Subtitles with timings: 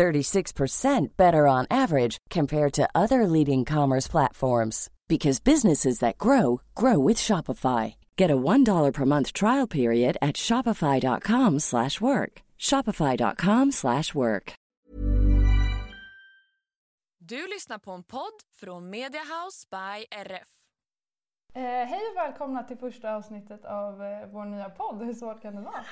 [0.00, 6.98] 36% better on average compared to other leading commerce platforms because businesses that grow grow
[7.08, 7.94] with Shopify.
[8.16, 12.42] Get a $1 per month trial period at shopify.com/work.
[12.58, 14.54] shopify.com/work.
[17.18, 20.48] Du lyssnar på en podd från Media House by RF.
[21.54, 25.02] Eh, hej och välkomna till första avsnittet av eh, vår nya podd.
[25.02, 25.80] Hur svårt kan det vara?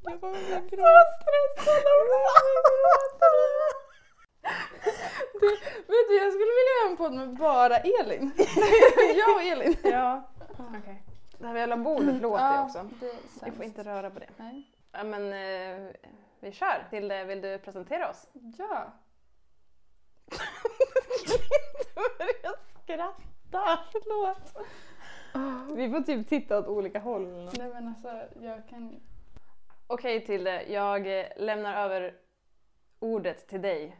[0.00, 1.82] Jag kommer bli så stressad
[5.40, 5.48] du,
[5.86, 8.32] Vet du, jag skulle vilja göra en podd med bara Elin.
[9.16, 9.76] jag och Elin.
[9.82, 10.22] Ja,
[10.58, 11.02] okej.
[11.38, 12.88] Det här jävla bordet låter ju Ja, också.
[13.00, 14.28] det Vi får inte röra på det.
[14.36, 14.70] Nej.
[14.92, 15.90] Ja, men eh,
[16.40, 16.86] vi kör.
[16.90, 18.26] Tilde, vill du presentera oss?
[18.58, 18.92] Ja.
[21.94, 23.78] Du börjar skratta.
[23.92, 24.66] Förlåt.
[25.76, 27.50] Vi får typ titta åt olika håll.
[27.58, 29.00] Nej men alltså, jag kan...
[29.86, 32.14] Okej Tilde, jag eh, lämnar över
[32.98, 33.96] ordet till dig.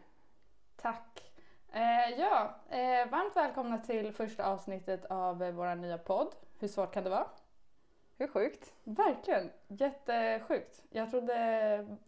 [0.76, 1.32] Tack.
[1.72, 6.34] Eh, ja, eh, varmt välkomna till första avsnittet av eh, vår nya podd.
[6.58, 7.26] Hur svårt kan det vara?
[8.18, 8.74] Hur sjukt?
[8.84, 10.84] Verkligen, jättesjukt.
[10.90, 11.34] Jag trodde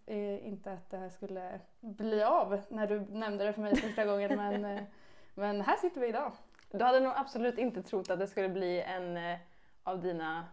[0.07, 4.05] eh, inte att det här skulle bli av när du nämnde det för mig första
[4.05, 4.87] gången men,
[5.35, 6.33] men här sitter vi idag.
[6.71, 9.39] Du hade nog absolut inte trott att det skulle bli en
[9.83, 10.45] av dina...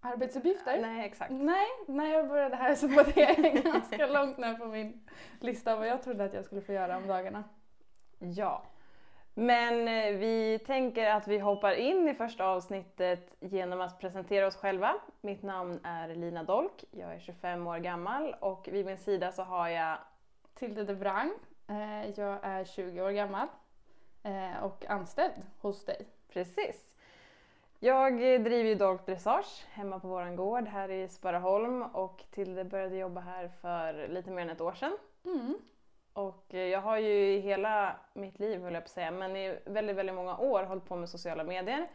[0.00, 0.80] Arbetsuppgifter?
[0.80, 1.30] Nej, exakt.
[1.30, 5.06] Nej, när jag började här så var det ganska långt ner på min
[5.40, 7.44] lista vad jag trodde att jag skulle få göra om dagarna.
[8.18, 8.62] Ja.
[9.34, 14.56] Men eh, vi tänker att vi hoppar in i första avsnittet genom att presentera oss
[14.56, 14.94] själva.
[15.20, 19.42] Mitt namn är Lina Dolk, jag är 25 år gammal och vid min sida så
[19.42, 19.98] har jag
[20.54, 21.32] Tilde de Vrang,
[21.68, 23.48] eh, jag är 20 år gammal
[24.22, 26.06] eh, och anställd hos dig.
[26.32, 26.87] Precis.
[27.80, 32.64] Jag eh, driver ju Dolk Dressage hemma på våran gård här i Sparaholm och Tilde
[32.64, 34.96] började jobba här för lite mer än ett år sedan.
[35.24, 35.54] Mm.
[36.12, 39.36] Och eh, jag har ju i hela mitt liv, höll jag på att säga, men
[39.36, 41.88] i väldigt, väldigt många år hållit på med sociala medier.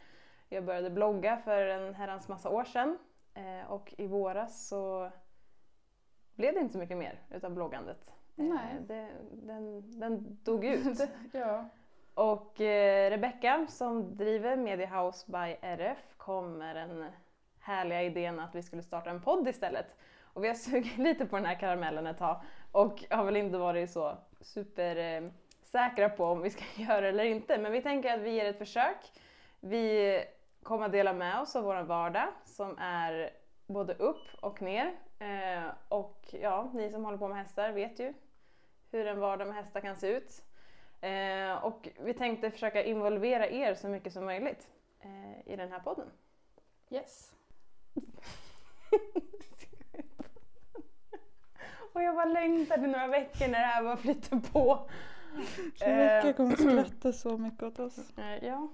[0.49, 2.97] Jag började blogga för en herrans massa år sedan
[3.33, 5.11] eh, och i våras så
[6.35, 8.11] blev det inte så mycket mer utav bloggandet.
[8.35, 8.75] Nej.
[8.87, 10.99] Det, den, den dog ut.
[11.31, 11.69] ja.
[12.13, 17.05] Och eh, Rebecka som driver Media House by RF kom med den
[17.59, 19.85] härliga idén att vi skulle starta en podd istället.
[20.23, 22.41] Och vi har sugit lite på den här karamellen ett tag
[22.71, 25.29] och har väl inte varit så super eh,
[25.63, 27.57] säkra på om vi ska göra det eller inte.
[27.57, 29.11] Men vi tänker att vi ger ett försök.
[29.59, 30.19] Vi
[30.63, 33.29] kommer att dela med oss av vår vardag som är
[33.67, 34.93] både upp och ner.
[35.19, 38.13] Eh, och ja, ni som håller på med hästar vet ju
[38.91, 40.43] hur en vardag med hästar kan se ut.
[41.03, 44.67] Eh, och vi tänkte försöka involvera er så mycket som möjligt
[44.99, 46.07] eh, i den här podden.
[46.89, 47.31] Yes.
[51.93, 54.89] Och jag bara längtade några veckor när det här bara flyter på.
[55.79, 58.17] Rebecka kommer skratta så mycket åt oss.
[58.17, 58.67] Eh, ja.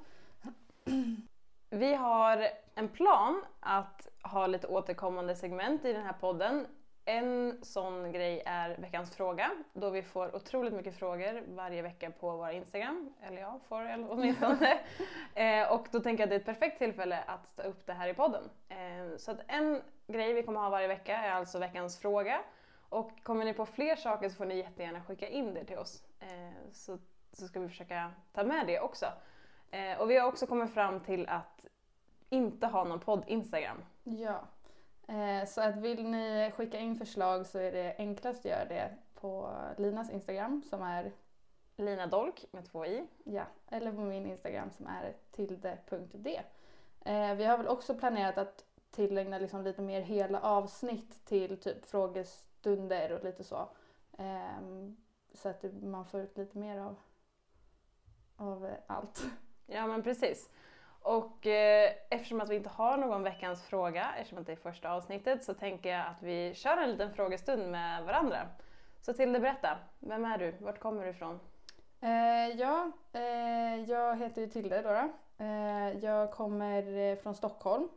[1.70, 6.68] Vi har en plan att ha lite återkommande segment i den här podden.
[7.10, 12.38] En sån grej är veckans fråga, då vi får otroligt mycket frågor varje vecka på
[12.38, 13.14] vår Instagram.
[13.22, 14.80] Eller jag får eller åtminstone.
[15.36, 17.94] eh, och då tänker jag att det är ett perfekt tillfälle att ta upp det
[17.94, 18.50] här i podden.
[18.70, 22.42] Eh, så att en grej vi kommer ha varje vecka är alltså veckans fråga.
[22.90, 26.04] Och kommer ni på fler saker så får ni jättegärna skicka in det till oss.
[26.20, 26.98] Eh, så,
[27.32, 29.06] så ska vi försöka ta med det också.
[30.00, 31.66] Och vi har också kommit fram till att
[32.30, 33.78] inte ha någon podd-Instagram.
[34.04, 34.42] Ja.
[35.10, 38.96] Eh, så att vill ni skicka in förslag så är det enklast att göra det
[39.16, 41.12] på Linas Instagram som är
[41.76, 43.08] Lina Dolk med två i.
[43.24, 46.42] Ja, eller på min Instagram som är tilde.d.
[47.02, 51.86] Eh, vi har väl också planerat att tillägna liksom lite mer hela avsnitt till typ
[51.86, 53.70] frågestunder och lite så.
[54.18, 54.98] Ehm,
[55.34, 56.96] så att man får ut lite mer av,
[58.36, 59.24] av eh, allt.
[59.66, 60.50] Ja men precis.
[61.02, 64.92] Och eh, eftersom att vi inte har någon veckans fråga, eftersom att det är första
[64.92, 68.38] avsnittet, så tänker jag att vi kör en liten frågestund med varandra.
[69.02, 69.78] Så Tilde, berätta.
[70.00, 70.52] Vem är du?
[70.60, 71.40] Vart kommer du ifrån?
[72.02, 74.90] Eh, ja, eh, jag heter ju Tilde då.
[74.90, 75.10] då.
[75.46, 77.90] Eh, jag kommer eh, från Stockholm,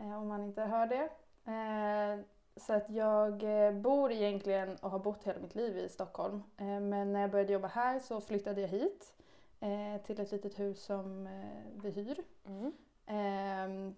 [0.00, 1.08] eh, om man inte hör det.
[1.50, 2.24] Eh,
[2.58, 6.42] Så att jag eh, bor egentligen och har bott hela mitt liv i Stockholm.
[6.58, 9.12] Eh, Men när jag började jobba här så flyttade jag hit
[9.60, 12.16] eh, till ett litet hus som eh, vi hyr.
[12.46, 12.72] Mm.
[13.06, 13.94] Ehm,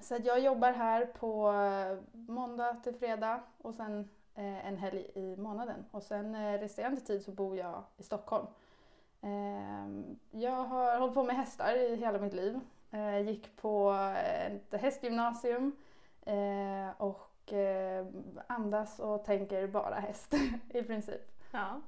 [0.00, 5.36] Så jag jobbar här på eh, måndag till fredag och sen eh, en helg i
[5.36, 5.84] månaden.
[5.90, 8.46] Och sen eh, resterande tid så bor jag i Stockholm.
[9.22, 12.60] Ehm, Jag har hållit på med hästar i hela mitt liv.
[12.90, 13.92] Eh, Gick på
[14.26, 15.76] ett hästgymnasium
[16.22, 18.06] eh, och eh,
[18.46, 20.34] andas och tänker bara häst
[20.68, 21.20] i princip.
[21.52, 21.80] Ja.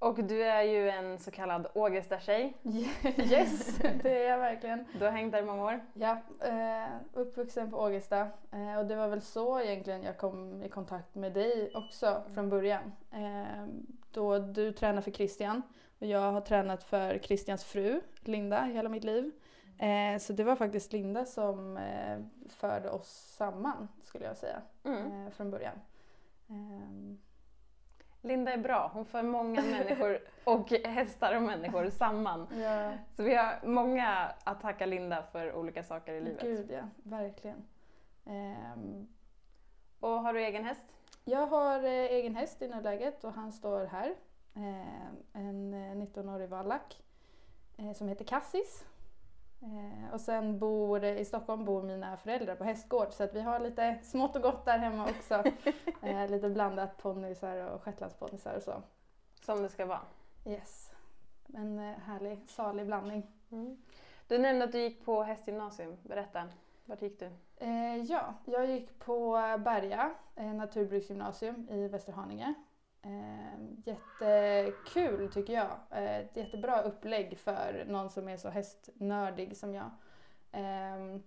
[0.00, 2.56] Ehm, Och du är ju en så kallad Ågesta-tjej.
[3.32, 4.84] Yes, det är jag verkligen.
[4.98, 5.80] Du har hängt där i många år.
[5.94, 8.20] Ja, eh, uppvuxen på Ågesta.
[8.52, 12.48] Eh, och det var väl så egentligen jag kom i kontakt med dig också från
[12.48, 12.92] början.
[13.10, 13.66] Eh,
[14.12, 15.62] då du tränar för Christian
[15.98, 19.30] och jag har tränat för Christians fru Linda hela mitt liv.
[20.20, 21.78] Så det var faktiskt Linda som
[22.48, 25.30] förde oss samman skulle jag säga Mm.
[25.30, 25.78] från början.
[28.22, 28.90] Ehm, Linda är bra.
[28.94, 32.46] Hon för många människor och hästar och människor samman.
[32.62, 36.40] ja, Så vi har många att tacka Linda för olika saker i livet.
[36.42, 37.62] gud ja, verkligen.
[38.26, 39.06] Ehm,
[40.00, 40.84] Och har du egen häst?
[41.24, 44.14] Jag har eh, egen häst i nuläget och han står här.
[44.56, 47.02] Eh, en eh, 19-årig vallack
[47.76, 48.84] eh, som heter Cassis.
[49.62, 53.60] Eh, och sen bor i Stockholm bor mina föräldrar på hästgård så att vi har
[53.60, 55.34] lite smått och gott där hemma också.
[56.06, 58.82] eh, lite blandat ponnysar och shetlandsponnysar och så.
[59.42, 60.00] Som det ska vara.
[60.46, 60.92] Yes.
[61.54, 63.26] En eh, härlig, salig blandning.
[64.28, 65.96] Du nämnde att du gick på hästgymnasium.
[66.02, 66.48] Berätta.
[66.84, 67.30] Vart gick du?
[67.56, 69.32] Eh, ja, jag gick på
[69.64, 72.54] Berga naturbruksgymnasium i Västerhaninge.
[73.02, 75.70] Eh, jättekul tycker jag.
[75.90, 79.90] Eh, ett jättebra upplägg för någon som är så hästnördig som jag.
[80.52, 81.20] Eh,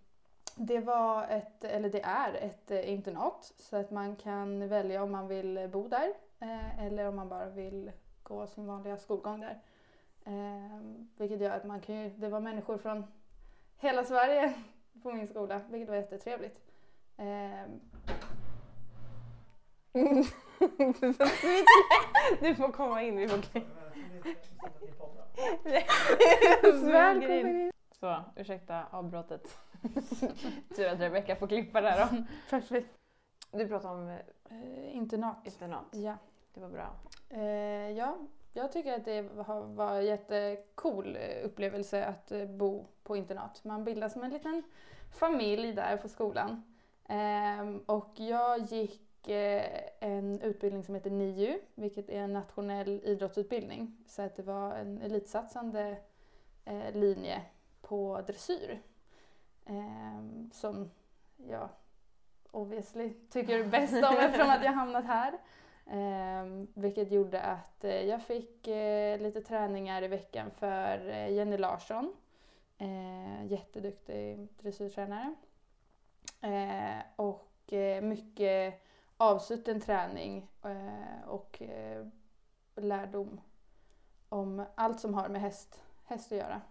[0.56, 5.12] det var ett, eller det är ett eh, internat så att man kan välja om
[5.12, 7.92] man vill bo där eh, eller om man bara vill
[8.24, 9.62] gå sin vanliga skolgång där.
[10.26, 10.82] Eh,
[11.18, 13.06] vilket gör att man kan ju, det var människor från
[13.78, 14.54] hela Sverige
[15.04, 16.60] på min skola, vilket var jättetrevligt.
[17.18, 17.80] Ehm,
[22.40, 23.18] Du får komma in.
[23.18, 23.38] Vi får
[26.92, 27.72] Välkommen in.
[28.00, 29.58] Så, ursäkta avbrottet.
[30.76, 32.24] Tur att Rebecka får klippa det här då.
[32.50, 32.98] Perfekt.
[33.52, 34.18] Du pratade om eh,
[34.54, 35.38] Eh, internat.
[35.46, 35.86] internat.
[35.92, 36.14] Ja.
[36.54, 36.96] Det var bra.
[37.30, 38.18] Eh, ja,
[38.54, 39.22] jag tycker att det
[39.66, 43.64] var, en jättecool eh, upplevelse att eh, bo på internat.
[43.64, 44.64] Man bildar som en liten
[45.20, 46.64] familj där på skolan.
[47.08, 53.98] Ehm, och jag gick eh, en utbildning som heter NIU, vilket är en nationell idrottsutbildning.
[54.08, 55.98] Så att det var en elitsatsande
[56.66, 57.42] eh, linje
[57.82, 58.82] på dressyr.
[59.66, 60.92] Ehm, som
[61.38, 61.70] jag
[62.52, 65.38] obviously tycker bäst om eftersom att jag hamnat här.
[65.88, 71.58] Ehm, vilket gjorde att eh, jag fick eh, lite träningar i veckan för eh, Jenny
[71.58, 72.14] Larsson.
[72.78, 75.36] Eh, jätteduktig dressyrtränare.
[76.42, 78.02] Eh, och eh,
[79.18, 82.06] avsutten träning eh, och eh,
[82.76, 83.42] lärdom
[84.30, 86.62] om allt som har med häst, häst att göra.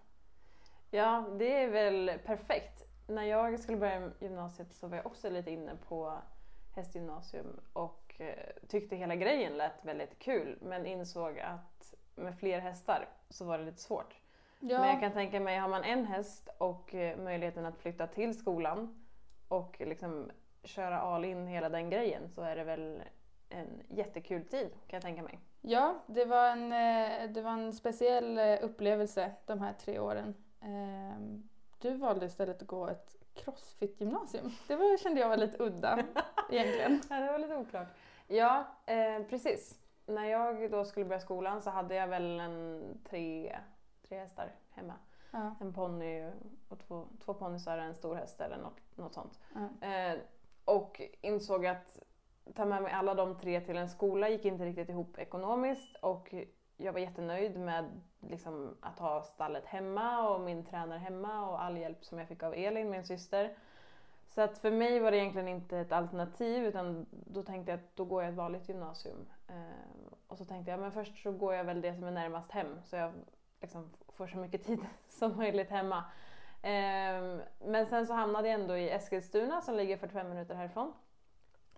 [0.91, 2.85] Ja, det är väl perfekt.
[3.09, 6.19] När jag skulle börja gymnasiet så var jag också lite inne på
[6.75, 13.09] hästgymnasium och eh, tyckte hela grejen lät väldigt kul men insåg att med fler hästar
[13.29, 14.17] så var det lite svårt.
[14.61, 18.39] Ja, Men jag kan tänka mig, har man en häst och möjligheten att flytta till
[18.39, 19.05] skolan
[19.49, 20.31] och liksom
[20.65, 23.03] köra all in hela den grejen så är det väl
[23.49, 25.39] en jättekul tid kan jag tänka mig.
[25.61, 30.35] Ja, det var en, eh, det var en speciell eh, upplevelse de här tre åren.
[30.61, 34.51] Ehm, Du valde istället att gå ett crossfit-gymnasium.
[34.69, 35.99] Det var, kände jag var lite udda
[36.51, 37.01] egentligen.
[37.11, 37.89] Ja, det var lite oklart.
[38.27, 39.79] Ja, eh, precis.
[40.07, 43.57] När jag då skulle börja skolan så hade jag väl en tre,
[44.09, 44.95] tre hästar hemma.
[45.31, 46.31] Ja, En ponny
[46.69, 49.39] och två, två ponnysar och en stor häst eller något, något sånt.
[49.81, 49.87] ja.
[49.89, 50.19] Eh,
[50.65, 51.99] och insåg att
[52.55, 56.35] ta med mig alla de tre till en skola gick inte riktigt ihop ekonomiskt och
[56.77, 61.77] jag var jättenöjd med liksom, att ha stallet hemma och min tränare hemma och all
[61.77, 63.57] hjälp som jag fick av Elin, min syster.
[64.29, 67.97] Så att för mig var det egentligen inte ett alternativ utan då tänkte jag att
[67.97, 69.27] då går jag ett vanligt gymnasium.
[69.49, 72.51] Eh, och så tänkte jag men först så går jag väl det som är närmast
[72.51, 73.13] hem så jag
[73.61, 74.79] liksom får så mycket tid
[75.09, 76.05] som möjligt hemma.
[76.63, 80.93] Ehm, men sen så hamnade jag ändå i Eskilstuna som ligger 45 minuter härifrån.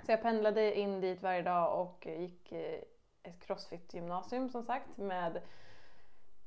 [0.02, 2.80] Så jag pendlade in dit varje dag och gick eh,
[3.22, 5.42] ett crossfit-gymnasium som sagt med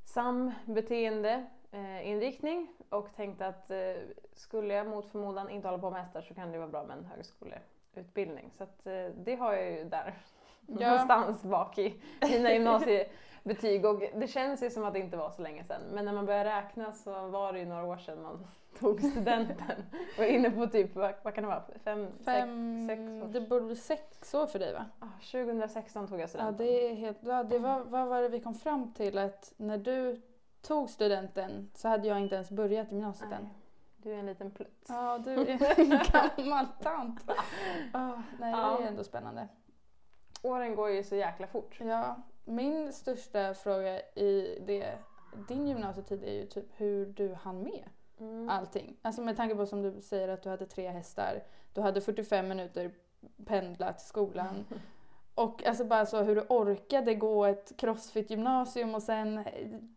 [0.06, 2.62] SAM beteendeinriktning.
[2.62, 3.96] Eh, och tänkte att eh,
[4.34, 6.98] skulle jag mot förmodan inte hålla på med hästar så kan det vara bra med
[6.98, 8.52] en högskoleutbildning.
[8.58, 8.84] Så att,
[9.16, 10.14] det har jag ju där
[10.68, 10.88] Ja.
[10.90, 13.86] någonstans bak i mina gymnasiebetyg.
[13.86, 15.82] Och det känns ju som att det inte var så länge sedan.
[15.94, 18.48] Men när man börjar räkna så var det ju några år sedan man
[18.80, 19.84] tog studenten.
[20.18, 23.28] Var inne på typ, vad, vad kan det vara, fem, Fem, sex, sex år?
[23.34, 24.86] det borde bli sex år för dig va?
[25.00, 26.58] Ah, 2016 tog jag Ja, studenten.
[26.66, 29.18] det är helt, ja, det var, vad var det vi kom fram till?
[29.18, 30.22] Att när du
[30.62, 33.50] tog studenten så hade jag inte ens börjat gymnasiet än.
[33.98, 34.86] Du är en liten plutt.
[34.90, 36.00] Ja, du är en
[36.46, 37.32] gammal tant.
[37.94, 38.78] Ah, nej, Ja.
[38.80, 39.48] det är ändå spännande.
[40.48, 41.78] Åren går ju så jäkla fort.
[41.80, 44.98] Ja, min största fråga i det,
[45.48, 47.90] din gymnasietid är ju typ hur du hann med
[48.20, 48.50] Mm.
[48.50, 48.98] allting.
[49.02, 52.48] Alltså med tanke på som du säger att du hade tre hästar, du hade 45
[52.48, 52.92] minuter
[53.46, 54.66] pendla till skolan.
[55.36, 59.44] Och alltså bara så hur du orkade gå ett crossfit-gymnasium och sen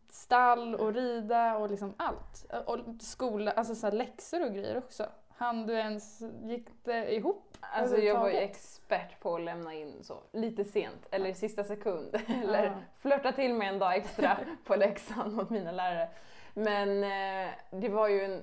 [0.08, 2.52] stall och rida och liksom allt.
[2.66, 5.06] Och skola, alltså så läxor och grejer också.
[5.28, 7.49] Han du ens, gick det ihop?
[7.60, 11.64] Alltså jag var ju expert på att lämna in så lite sent eller i sista
[11.64, 12.14] sekund.
[12.42, 12.72] Eller Ja.
[12.98, 16.08] flörta till med en dag extra på läxan mot mina lärare.
[16.54, 18.42] Men eh, det var ju en,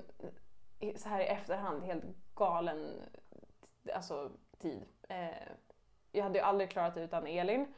[0.95, 2.03] så här i efterhand, helt
[2.35, 3.01] galen
[3.93, 4.85] alltså, tid.
[5.09, 5.27] Eh,
[6.11, 7.73] jag hade ju aldrig klarat det utan Elin.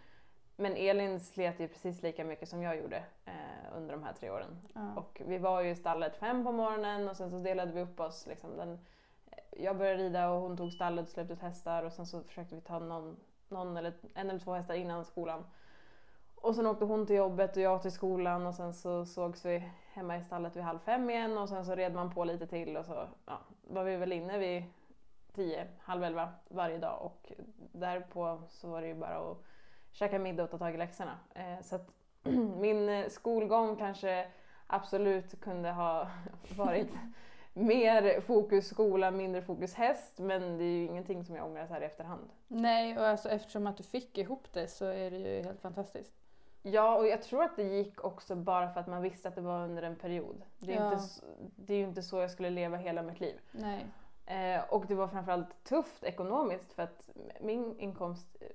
[0.55, 4.29] Men Elin slet ju precis lika mycket som jag gjorde eh, under de här tre
[4.29, 4.59] åren.
[4.73, 4.93] Ja.
[4.95, 7.99] Och vi var ju i stallet fem på morgonen och sen så delade vi upp
[7.99, 8.27] oss.
[8.27, 8.79] Liksom, den,
[9.57, 12.55] jag började rida och hon tog stallet och släppte ut hästar och sen så försökte
[12.55, 13.17] vi ta någon,
[13.49, 15.45] någon eller, en eller två hästar innan skolan.
[16.35, 19.71] Och sen åkte hon till jobbet och jag till skolan och sen så sågs vi
[19.93, 22.77] hemma i stallet vid halv fem igen och sen så red man på lite till
[22.77, 24.63] och så ja, var vi väl inne vid
[25.33, 27.31] tio, halv elva varje dag och
[27.71, 29.37] därpå så var det ju bara att
[29.91, 31.19] käka middag och ta tag i läxorna.
[31.35, 31.89] Eh, så att
[32.59, 34.31] min eh, skolgång kanske
[34.67, 36.07] absolut kunde ha
[36.57, 36.89] varit
[37.59, 41.73] mer fokus skola, mindre fokus häst men det är ju ingenting som jag ångrar så
[41.73, 42.29] här i efterhand.
[42.47, 46.11] Nej, och alltså eftersom att du fick ihop det så är det ju helt fantastiskt.
[46.61, 49.41] Ja, och jag tror att det gick också bara för att man visste att det
[49.41, 50.41] var under en period.
[50.59, 50.93] Det är, Ja.
[50.93, 51.03] inte,
[51.55, 53.39] det är ju inte så jag skulle leva hela mitt liv.
[53.51, 53.85] Nej.
[54.29, 57.09] Eh, och det var framförallt tufft ekonomiskt för att
[57.41, 58.47] min inkomst eh,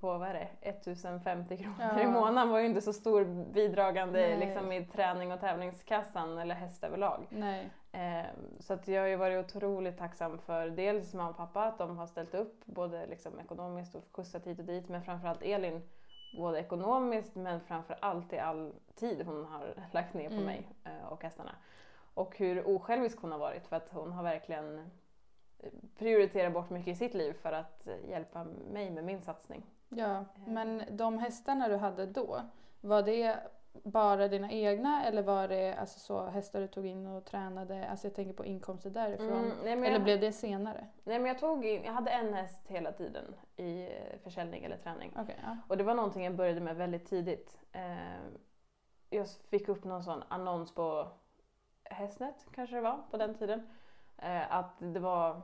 [0.00, 2.00] på vad är det, 1050 kronor Ja.
[2.00, 4.38] i månaden var ju inte så stor bidragande Nej.
[4.38, 7.26] liksom, i träning och tävlingskassan eller häst överlag.
[7.30, 7.70] Nej.
[7.92, 8.26] Eh,
[8.60, 11.98] så att jag har ju varit otroligt tacksam för dels mamma och pappa att de
[11.98, 15.82] har ställt upp både liksom ekonomiskt och skjutsat hit och dit men framförallt Elin
[16.36, 20.46] både ekonomiskt men framförallt i all tid hon har lagt ner på Mm.
[20.46, 20.68] mig
[21.08, 21.54] och hästarna.
[22.18, 24.78] Och hur osjälvisk hon har varit för att hon har verkligen
[25.58, 29.66] eh, prioriterat bort mycket i sitt liv för att eh, hjälpa mig med min satsning.
[29.88, 32.40] Ja, men de hästarna du hade då,
[32.80, 33.38] var det
[33.72, 37.88] bara dina egna eller var det alltså så hästar du tog in och tränade?
[37.88, 39.44] Alltså jag tänker på inkomster därifrån.
[39.44, 40.86] Mm, nej, Eller jag, blev det senare?
[41.04, 44.76] nej men jag tog in, jag hade en häst hela tiden i eh, försäljning eller
[44.76, 45.12] träning.
[45.16, 45.56] Okej, ja.
[45.68, 47.58] Och det var någonting jag började med väldigt tidigt.
[47.72, 47.96] Eh,
[49.10, 51.08] jag fick upp någon sån annons på
[51.90, 53.68] Hästnet, kanske det var, på den tiden.
[54.18, 55.40] Eh, att det var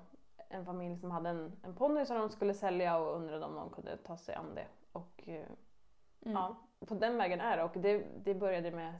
[0.48, 3.70] en familj som hade en, en ponny som de skulle sälja och undrade om någon
[3.70, 4.66] kunde ta sig an det.
[4.92, 5.46] Och eh,
[6.26, 6.36] Mm.
[6.36, 7.62] ja, på den vägen är det.
[7.62, 8.94] Och det, det började med,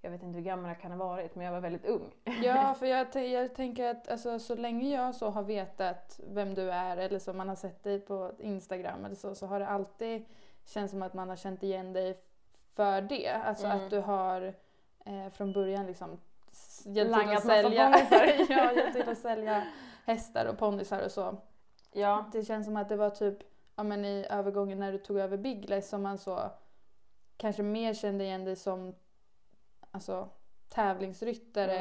[0.00, 2.10] jag vet inte hur gammal jag kan ha varit, men jag var väldigt ung.
[2.42, 6.54] Ja, för jag, t- jag tänker att alltså, så länge jag så har vetat vem
[6.54, 9.68] du är eller så man har sett dig på Instagram eller så, så har det
[9.68, 10.24] alltid
[10.64, 12.20] känts som att man har känt igen dig
[12.74, 13.28] för det.
[13.28, 13.84] Alltså Mm.
[13.84, 14.54] att du har
[15.04, 16.20] eh, från början liksom
[16.84, 18.06] hjälpt till att sälja,
[18.48, 19.66] ja, hjälpt till att sälja
[20.04, 21.36] hästar och ponnysar och så.
[21.92, 23.38] Ja, Det känns som att det var typ
[23.76, 26.40] ja, men i övergången när du tog över Bigless som man så
[27.36, 28.94] kanske mer kände igen dig som
[29.90, 30.28] alltså,
[30.68, 31.76] tävlingsryttare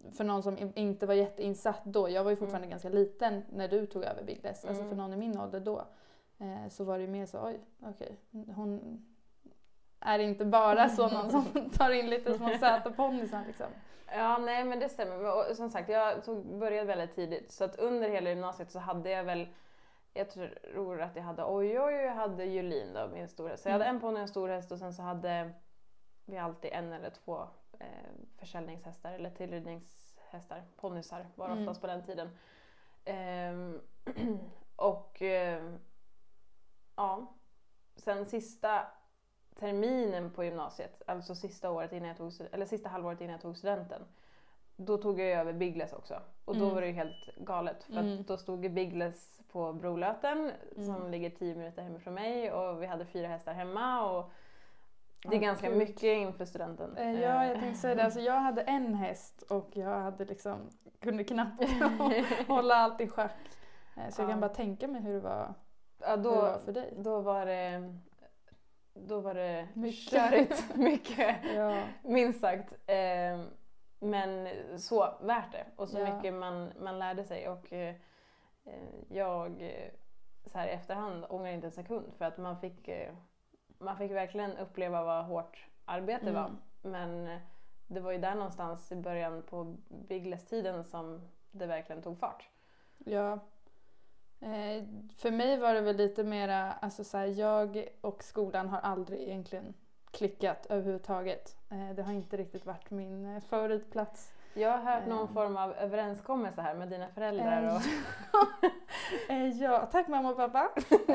[0.00, 0.12] Mm.
[0.12, 2.08] för någon som in- inte var jätteinsatt då.
[2.10, 2.70] Jag var ju fortfarande Mm.
[2.70, 4.64] ganska liten när du tog över Bigless.
[4.64, 4.88] Alltså Mm.
[4.90, 5.84] för någon i min ålder då.
[6.38, 8.16] Eh, så var det ju mer så, oj, okej.
[8.54, 9.04] Hon
[10.04, 13.66] är inte bara så någon som tar in lite små söta ponnysar liksom.
[14.16, 15.36] Ja, nej men det stämmer.
[15.50, 17.52] Och, som sagt, jag tog, började väldigt tidigt.
[17.52, 19.48] Så att under hela gymnasiet så hade jag väl,
[20.14, 23.62] jag tror att jag hade Oj Oj och jag hade Julin då, min storhäst.
[23.62, 23.96] Så jag hade Mm.
[23.96, 25.50] en ponny och en stor häst och sen så hade
[26.24, 27.42] vi alltid en eller två
[27.80, 27.86] eh,
[28.38, 30.62] försäljningshästar eller tillridningshästar.
[30.76, 31.64] Ponnysar var det Mm.
[31.64, 32.30] oftast på den tiden.
[33.04, 33.80] Ehm,
[34.76, 35.78] och ehm,
[36.96, 37.34] ja,
[37.96, 38.86] sen sista
[39.60, 43.56] terminen på gymnasiet, alltså sista, året innan jag tog, eller sista halvåret innan jag tog
[43.56, 44.02] studenten,
[44.76, 46.14] då tog jag över Biggles också.
[46.44, 46.74] Och då Mm.
[46.74, 47.84] var det ju helt galet.
[47.84, 48.22] För Mm.
[48.22, 51.10] då stod Biggles på Brolöten som Mm.
[51.10, 54.10] ligger 10 minuter hemifrån mig och vi hade fyra hästar hemma.
[54.10, 54.30] Och
[55.22, 55.78] det är Åh, ganska gud.
[55.78, 56.96] mycket inför studenten.
[56.96, 58.04] Eh, Ja, jag tänkte säga det.
[58.04, 60.58] Alltså, jag hade en häst och jag hade liksom,
[61.00, 61.62] kunde knappt
[62.48, 63.36] hålla allt i schack.
[63.96, 64.32] Eh, Så jag Ja.
[64.32, 65.54] kan bara tänka mig hur det var,
[65.98, 66.94] Ja, hur det då, var för dig.
[66.96, 67.94] då var det,
[68.94, 70.10] då var det Mycket.
[70.10, 70.64] körigt.
[70.76, 71.36] Mycket.
[71.54, 72.72] Ja, Minst sagt.
[72.86, 73.40] Eh,
[74.00, 74.48] men
[74.78, 75.64] så värt det.
[75.76, 76.14] Och så Ja.
[76.16, 77.48] mycket man, man lärde sig.
[77.48, 77.94] Och eh,
[78.64, 78.72] eh,
[79.08, 79.90] jag eh,
[80.46, 82.12] så här i efterhand ångrar inte en sekund.
[82.18, 83.14] För att man fick, eh,
[83.78, 86.44] man fick verkligen uppleva vad hårt arbete var.
[86.46, 86.56] Mm.
[86.82, 87.40] Men eh,
[87.86, 92.48] det var ju där någonstans i början på Biggles-tiden som det verkligen tog fart.
[92.98, 93.38] ja.
[94.44, 94.84] Eh,
[95.16, 99.20] för mig var det väl lite mera, alltså så här, jag och skolan har aldrig
[99.20, 99.74] egentligen
[100.10, 101.56] klickat överhuvudtaget.
[101.70, 104.32] Eh, det har inte riktigt varit min eh, favoritplats.
[104.54, 105.32] Jag har hört någon Eh.
[105.34, 107.76] form av överenskommelse här med dina föräldrar.
[107.76, 107.82] Och,
[109.60, 110.70] ja, tack mamma och pappa.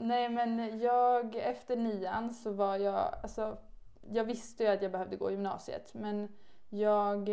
[0.00, 3.58] Nej men jag, efter nian så var jag, alltså
[4.08, 6.28] jag visste ju att jag behövde gå gymnasiet men
[6.68, 7.30] jag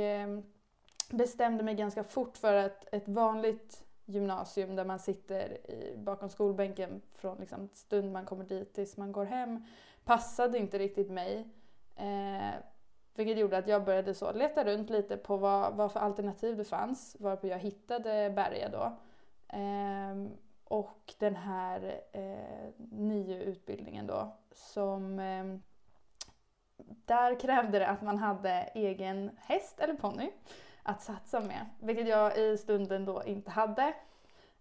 [1.09, 7.01] bestämde mig ganska fort för att ett vanligt gymnasium där man sitter i, bakom skolbänken
[7.15, 9.65] från liksom stund man kommer dit tills man går hem
[10.05, 11.47] passade inte riktigt mig.
[11.95, 12.55] Eh,
[13.15, 16.65] vilket gjorde att jag började så leta runt lite på vad, vad för alternativ det
[16.65, 18.97] fanns varpå jag hittade Berga då.
[19.57, 20.31] Eh,
[20.63, 25.45] och den här eh, NIU-utbildningen då som eh,
[27.05, 30.31] där krävde det att man hade egen häst eller ponny
[30.87, 33.93] att satsa med, vilket jag i stunden då inte hade.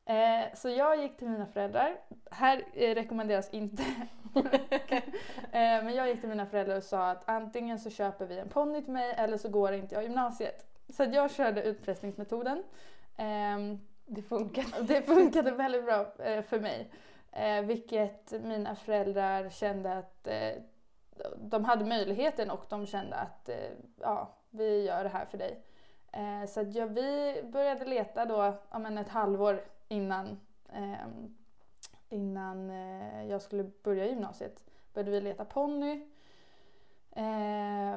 [0.04, 1.96] Eh, så jag gick till mina föräldrar.
[2.30, 3.82] Här eh, rekommenderas inte.
[5.52, 8.48] eh, men jag gick till mina föräldrar och sa att antingen så köper vi en
[8.48, 10.66] ponny till mig eller så går inte jag gymnasiet.
[10.88, 12.62] Så jag körde utpressningsmetoden.
[13.16, 14.64] Ehm, det funkar.
[14.78, 16.90] och Det funkade väldigt bra eh, för mig.
[17.32, 20.52] Eh, vilket mina föräldrar kände att eh,
[21.36, 23.50] de hade möjligheten och de kände att
[24.00, 25.62] ja, vi gör det här för dig.
[26.16, 30.40] Eh, så att ja, vi började leta då ja, men ett halvår innan,
[30.72, 31.08] eh,
[32.08, 34.64] innan eh, jag skulle börja gymnasiet.
[34.94, 35.92] Började vi leta ponny.
[37.10, 37.96] Eh,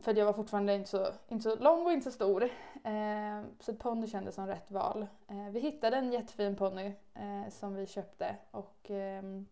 [0.00, 2.44] för att jag var fortfarande inte så, inte så lång och inte så stor.
[2.84, 5.06] Eh, så ponny kändes som rätt val.
[5.28, 9.46] Eh, vi hittade en jättefin ponny eh, som vi köpte och ehm,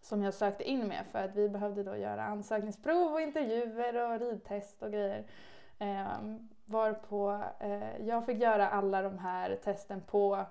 [0.00, 4.20] som jag sökte in med för att vi behövde då göra ansökningsprov och intervjuer och
[4.20, 5.24] ridtest och grejer.
[5.78, 6.08] Eh,
[6.64, 10.46] varpå eh, jag fick göra alla de här testen på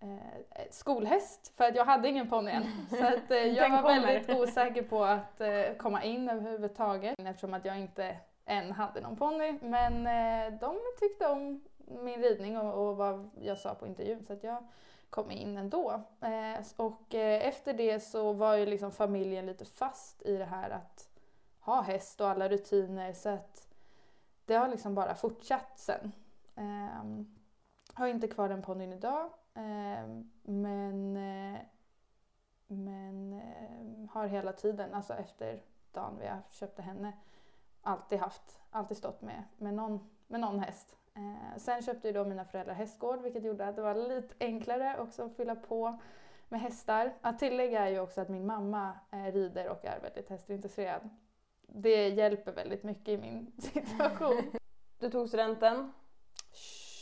[0.00, 2.86] eh, skolhäst för att jag hade ingen ponny än.
[2.90, 4.00] Så att, eh, jag var kommer.
[4.00, 9.16] väldigt osäker på att eh, komma in överhuvudtaget eftersom att jag inte än hade någon
[9.16, 9.58] ponny.
[9.62, 14.32] Men eh, de tyckte om min ridning och, och vad jag sa på intervjun så
[14.32, 14.68] att jag
[15.10, 16.02] kom in ändå.
[16.20, 20.70] Eh, och eh, efter det så var ju liksom familjen lite fast i det här
[20.70, 21.08] att
[21.60, 23.68] ha häst och alla rutiner så att
[24.46, 26.12] det har liksom bara fortsatt sen.
[26.56, 27.24] Eh,
[27.94, 30.08] har inte kvar den ponnyn idag eh,
[30.42, 31.60] men, eh,
[32.66, 37.12] men eh, har hela tiden, alltså efter dagen vi köpte henne,
[37.82, 40.96] alltid haft, alltid stått med, med, någon, med någon häst.
[41.14, 44.98] Eh, sen köpte ju då mina föräldrar hästgård vilket gjorde att det var lite enklare
[44.98, 45.98] också att fylla på
[46.48, 47.14] med hästar.
[47.20, 51.08] Att tillägga är ju också att min mamma eh, rider och är väldigt hästintresserad.
[51.74, 54.52] Det hjälper väldigt mycket i min situation.
[54.98, 55.92] Du tog studenten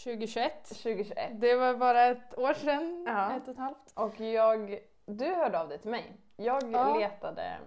[0.04, 0.64] 2021.
[0.64, 3.36] 2021 Det var bara ett år sedan, Ja.
[3.36, 3.92] ett och ett halvt.
[3.94, 6.16] och jag, du hörde av dig till mig.
[6.36, 6.96] Jag Ja.
[6.98, 7.58] letade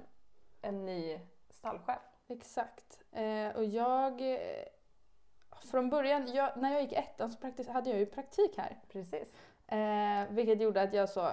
[0.62, 2.00] en ny stallchef.
[2.28, 3.04] Exakt.
[3.12, 4.22] Eh, och jag...
[4.34, 4.38] eh,
[5.72, 8.80] Från början, jag, när jag gick ettan så praktis, hade jag ju praktik här.
[8.90, 9.38] Precis.
[9.68, 11.30] Eh, vilket gjorde att jag så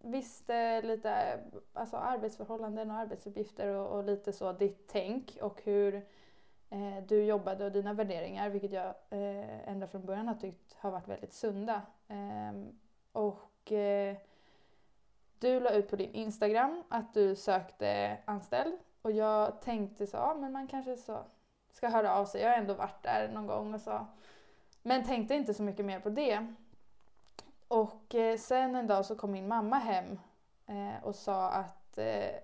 [0.00, 1.40] visste eh, lite
[1.72, 5.94] alltså arbetsförhållanden och arbetsuppgifter och, och lite så ditt tänk och hur
[6.70, 10.90] eh, du jobbade och dina värderingar vilket jag eh, ända från början har tyckt har
[10.90, 11.82] varit väldigt sunda.
[12.08, 12.52] Eh,
[13.12, 14.16] och eh,
[15.38, 20.34] du la ut på din Instagram att du sökte anställd och jag tänkte så, ja
[20.34, 21.18] men man kanske så
[21.72, 22.40] ska höra av sig.
[22.40, 24.06] Jag har ändå varit där någon gång och så.
[24.82, 26.54] Men tänkte inte så mycket mer på det.
[27.68, 30.18] Och eh, sen en dag så kom min mamma hem
[30.66, 31.98] eh, och sa att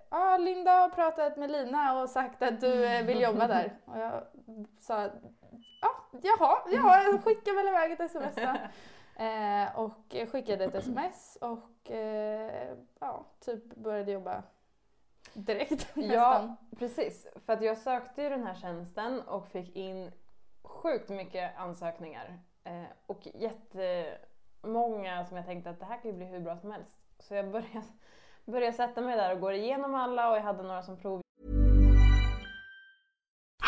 [0.09, 3.79] ah, Linda har pratat med Lina och sagt att du vill jobba där.
[3.85, 4.23] Och jag
[4.79, 4.95] sa
[5.81, 8.57] ah, jaha, ja, jag skickar väl iväg ett sms då.
[9.23, 14.43] Eh, och skickade ett sms och eh, ja, typ började jobba
[15.33, 16.55] direkt Ja, nästan.
[16.79, 17.27] precis.
[17.45, 20.11] För att jag sökte ju den här tjänsten och fick in
[20.63, 22.39] sjukt mycket ansökningar.
[22.63, 23.27] Eh, och
[24.67, 26.97] många som jag tänkte att det här kan ju bli hur bra som helst.
[27.19, 27.83] Så jag började,
[28.45, 31.21] började sätta mig där och gå igenom alla och jag hade några som prov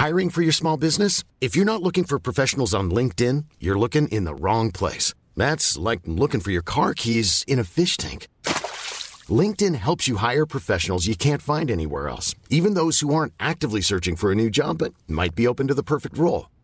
[0.08, 1.24] Hiring for your small business?
[1.42, 5.16] If you're not looking for professionals on LinkedIn, you're looking in the wrong place.
[5.36, 8.28] That's like looking for your car keys in a fish tank.
[9.42, 13.82] LinkedIn helps you hire professionals you can't find anywhere else, even those who aren't actively
[13.82, 16.48] searching for a new job but might be open to the perfect role.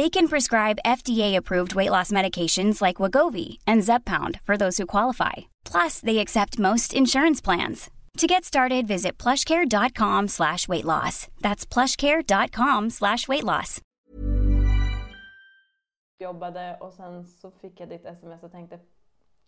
[0.00, 5.36] They can prescribe FDA-approved weight loss medications like Wagovi and Zeppound for those who qualify.
[5.72, 7.90] Plus, they accept most insurance plans.
[8.16, 11.28] To get started, visit plushcare.com slash weight loss.
[11.42, 13.80] That's plushcare.com slash weight loss.
[16.18, 18.78] jobbade och sen så fick jag ditt sms och tänkte,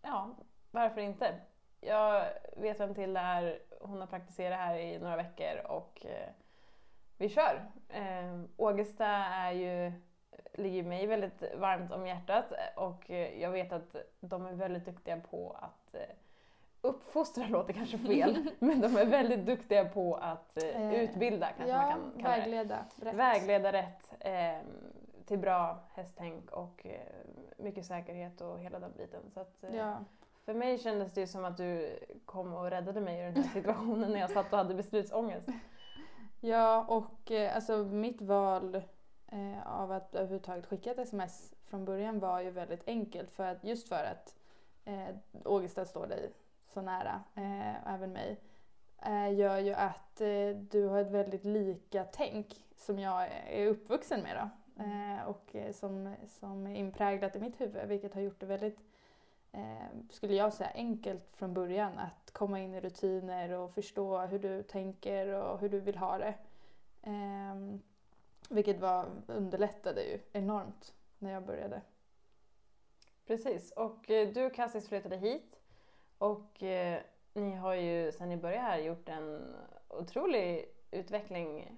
[0.02, 0.36] ja,
[0.70, 1.34] varför inte?
[1.80, 2.24] Jag
[2.56, 6.28] vet vem till det är, hon har praktiserat här i några veckor och eh,
[7.16, 7.70] vi kör.
[7.88, 9.92] Eh, Ågesta är ju,
[10.54, 12.44] ligger mig väldigt varmt om hjärtat
[12.76, 16.00] och eh, jag vet att de är väldigt duktiga på att eh,
[16.80, 21.68] uppfostra låter kanske fel, men de är väldigt duktiga på att eh, Eh, utbilda kanske
[21.76, 23.14] ja, man kan kalla det vägleda rätt.
[23.14, 24.66] vägleda rätt eh,
[25.26, 27.00] till bra hästtänk och eh,
[27.56, 29.22] mycket säkerhet och hela den biten.
[29.34, 30.04] Så att, eh, Ja.
[30.44, 33.42] För mig kändes det ju som att du kom och räddade mig i den här
[33.52, 35.48] situationen när jag satt och hade beslutsångest.
[36.44, 38.82] Ja, och eh, alltså mitt val
[39.32, 43.30] eh, av att överhuvudtaget skicka ett sms från början var ju väldigt enkelt.
[43.30, 44.34] För att, just för att
[44.84, 46.32] eh, Ågesta står dig
[46.72, 48.40] så nära, eh, även mig,
[49.02, 54.20] eh, gör ju att eh, du har ett väldigt lika tänk som jag är uppvuxen
[54.22, 54.36] med.
[54.36, 54.48] Då.
[54.82, 58.78] Eh, och eh, som, som är inpräglat i mitt huvud, vilket har gjort det väldigt
[59.52, 64.38] eh, skulle jag säga, enkelt från början att komma in i rutiner och förstå hur
[64.38, 66.34] du tänker och hur du vill ha det.
[67.02, 67.82] Ehm,
[68.52, 71.80] vilket var, underlättade ju enormt när jag började.
[73.26, 75.60] Precis, och eh, du Cassis flyttade hit
[76.18, 77.00] och eh,
[77.34, 79.54] ni har ju sedan ni började här gjort en
[79.88, 81.76] otrolig utveckling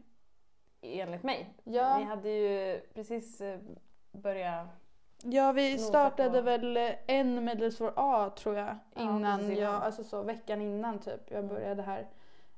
[0.81, 1.55] enligt mig.
[1.65, 1.99] Ja.
[1.99, 3.59] Ni hade ju precis eh,
[4.13, 4.69] börjat
[5.23, 10.05] Ja, vi startade på- väl en medelsvår A tror jag, Ja, innan precis jag, alltså
[10.05, 11.49] så veckan innan typ jag Mm.
[11.55, 12.09] började här.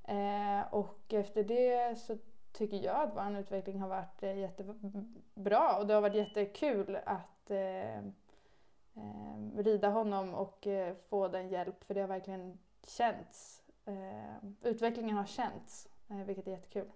[0.04, 2.16] Eh, och efter det så
[2.56, 7.50] tycker jag att vår utveckling har varit eh, jättebra och det har varit jättekul att
[7.50, 13.62] eh, eh, rida honom och eh, få den hjälp för det har verkligen känts.
[14.62, 16.90] Utvecklingen har känts, vilket är jättekul.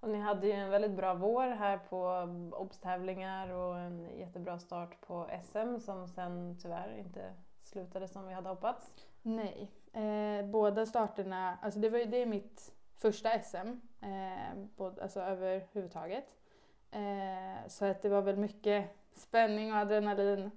[0.00, 5.00] Och ni hade ju en väldigt bra vår här på obstävlingar och en jättebra start
[5.00, 8.92] på SM som sen tyvärr inte slutade som vi hade hoppats.
[9.22, 9.70] Nej,
[10.44, 16.24] båda starterna, alltså det, var ju, det är mitt första SM, eh, både, alltså överhuvudtaget.
[16.90, 20.50] Eh, så att det var väl mycket spänning och adrenalin.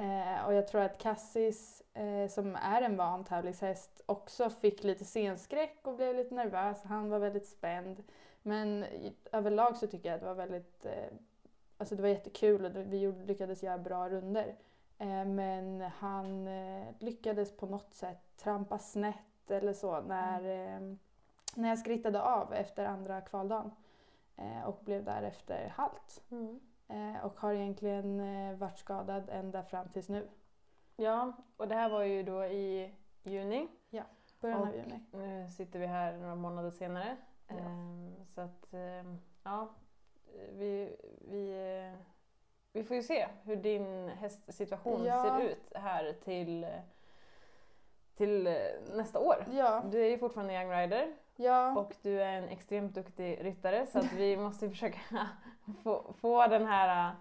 [0.00, 5.04] Eh, och jag tror att Cassis, eh, som är en van tävlingshäst, också fick lite
[5.04, 6.82] scenskräck och blev lite nervös.
[6.84, 8.02] Han var väldigt spänd.
[8.42, 11.12] Men i, överlag så tycker jag att det var väldigt, eh,
[11.78, 14.56] alltså det var jättekul och vi gjorde, lyckades göra bra runder.
[14.98, 20.96] Eh, men han eh, lyckades på något sätt trampa snett eller så när, eh,
[21.56, 23.70] när jag skrittade av efter andra kvaldagen.
[24.36, 26.22] Eh, och blev därefter halt.
[26.88, 30.28] Eh, och har egentligen eh, varit skadad ända fram tills nu.
[30.96, 33.68] Ja, och det här var ju då i juni.
[34.40, 35.00] Början av Och juni.
[35.12, 37.16] Nu sitter vi här några månader senare.
[37.48, 37.54] Ja.
[37.54, 39.68] Ehm, så att, ehm, ja,
[40.52, 41.92] vi, vi,
[42.72, 45.22] vi får ju se hur din hästsituation Ja.
[45.22, 46.66] ser ut här till,
[48.16, 48.44] till
[48.94, 49.46] nästa år.
[49.52, 53.86] Ja, Du är ju fortfarande young rider ja, och du är en extremt duktig ryttare
[53.86, 54.98] så att vi måste försöka
[55.82, 57.12] få, få den här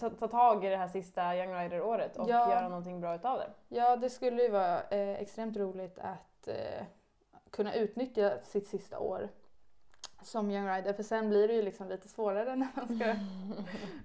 [0.00, 2.50] ta, ta tag i det här sista young rider-året och Ja.
[2.50, 3.50] göra någonting bra utav det.
[3.68, 6.84] ja, det skulle ju vara eh, extremt roligt att eh,
[7.50, 9.28] kunna utnyttja sitt sista år
[10.22, 10.92] som young rider.
[10.92, 13.14] För sen blir det ju liksom lite svårare när man ska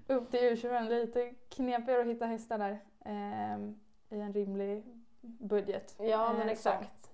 [0.14, 0.90] upp till U21.
[0.90, 4.84] Lite knepigare att hitta hästar där ehm, i en rimlig
[5.22, 5.96] budget.
[6.00, 7.12] Ja men Eh, exakt.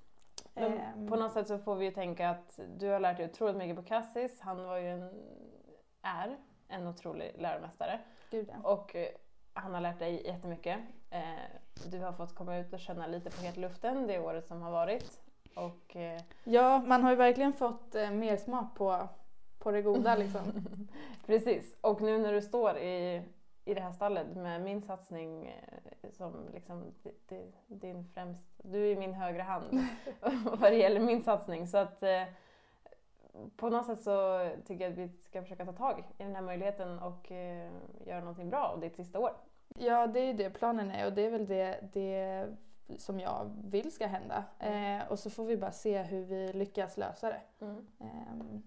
[0.54, 3.26] Men Ehm, på något sätt så får vi ju tänka att du har lärt dig
[3.26, 4.39] otroligt mycket på Cassis.
[4.42, 5.10] Han var ju en,
[6.02, 6.38] är
[6.68, 8.00] en otrolig läromästare
[8.32, 8.70] Gud ja.
[8.70, 9.08] och eh,
[9.54, 10.80] han har lärt dig jättemycket.
[11.10, 11.22] Eh,
[11.92, 15.22] Du har fått komma ut och känna lite på hetluften det året som har varit.
[15.56, 19.08] Och, eh, Ja, man har ju verkligen fått mer smak på,
[19.60, 20.42] på det goda liksom.
[21.26, 23.24] Precis, och nu när du står i
[23.65, 28.91] i det här stallet med min satsning eh, som liksom di- di- din främst, du
[28.91, 29.80] är min högra hand
[30.43, 31.67] vad det gäller min satsning.
[31.67, 32.23] Så att eh,
[33.58, 36.41] på något sätt så tycker jag att vi ska försöka ta tag i den här
[36.41, 37.71] möjligheten och eh,
[38.06, 39.32] göra någonting bra av ditt sista år.
[39.78, 42.47] Ja, det är ju det planen är och det är väl det, det
[42.97, 44.43] som jag vill ska hända.
[44.60, 47.41] Eh, och så får vi bara se hur vi lyckas lösa det.
[47.99, 48.63] Ehm,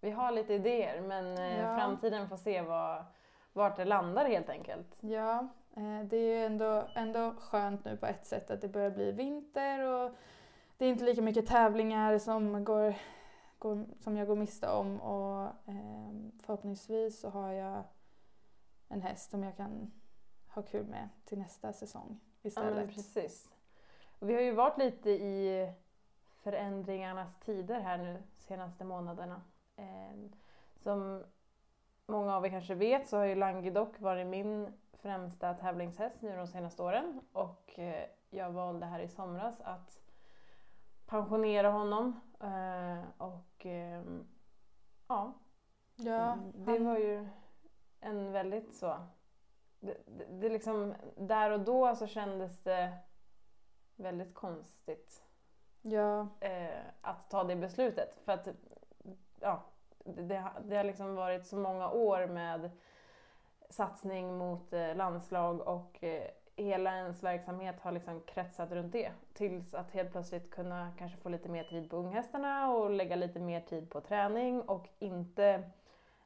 [0.00, 1.76] Vi har lite idéer men eh, Ja.
[1.76, 3.04] framtiden får se vad,
[3.58, 4.96] vart det landar helt enkelt.
[5.00, 8.90] ja, eh, det är ju ändå, ändå skönt nu på ett sätt att det börjar
[8.90, 10.12] bli vinter och
[10.76, 12.94] det är inte lika mycket tävlingar som, går,
[13.58, 17.82] går, som jag går miste om och ehm, förhoppningsvis så har jag
[18.88, 19.92] en häst som jag kan
[20.48, 22.94] ha kul med till nästa säsong Ja, istället.
[22.94, 23.48] precis.
[24.18, 25.72] Och vi har ju varit lite i
[26.42, 29.42] förändringarnas tider här nu senaste månaderna.
[29.76, 30.30] Eh,
[30.76, 31.24] som
[32.08, 36.46] många av er kanske vet så har ju Languedoc varit min främsta tävlingshäst nu de
[36.46, 37.20] senaste åren.
[37.32, 40.00] Och eh, jag valde här i somras att
[41.06, 44.26] pensionera honom eh, och ehm,
[45.08, 45.32] ja,
[45.96, 47.28] ja, det var ju
[48.00, 48.96] en väldigt så...
[49.80, 52.92] Det, det, det liksom, där och då så kändes det
[53.96, 55.24] väldigt konstigt
[55.82, 58.18] ja, eh, att ta det beslutet.
[58.24, 58.48] För att
[59.40, 59.62] ja,
[60.16, 62.70] det, det, har- liksom varit så många år med
[63.70, 66.22] satsning mot eh, landslag och eh,
[66.56, 69.10] hela ens verksamhet har liksom kretsat runt det.
[69.34, 73.40] Tills att helt plötsligt kunna kanske få lite mer tid på unghästarna och lägga lite
[73.40, 75.62] mer tid på träning och inte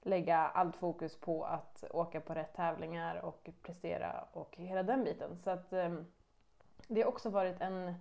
[0.03, 5.39] lägga allt fokus på att åka på rätt tävlingar och prestera och hela den biten.
[5.39, 6.07] Så att ehm,
[6.89, 7.95] det har också varit en,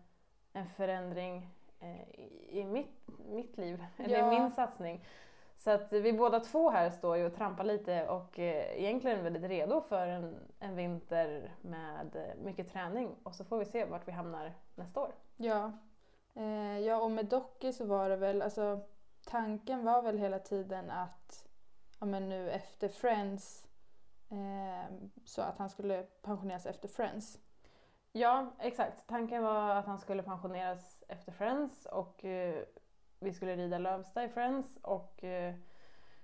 [0.53, 4.27] en förändring eh, i, mitt, mitt liv, eller Ja.
[4.35, 5.05] i min satsning.
[5.63, 9.43] Så att vi båda två här står ju och trampar lite och eh, egentligen väldigt
[9.43, 14.07] redo för en, en vinter med eh, mycket träning och så får vi se vart
[14.07, 15.13] vi hamnar nästa år.
[15.37, 15.71] ja.
[16.33, 18.79] Eh, ja, och med Docky så var det väl, alltså
[19.25, 21.47] tanken var väl hela tiden att,
[21.99, 23.67] ja men nu efter Friends,
[24.29, 24.95] eh,
[25.25, 27.39] så att han skulle pensioneras efter Friends.
[28.11, 29.07] Ja, exakt.
[29.07, 32.63] Tanken var att han skulle pensioneras efter Friends och eh,
[33.21, 35.55] vi skulle rida Lövsta i Friends och eh,